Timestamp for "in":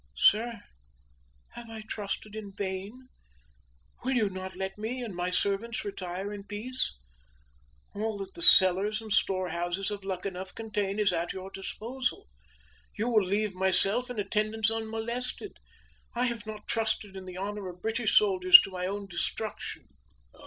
2.35-2.53, 6.33-6.43, 17.15-17.25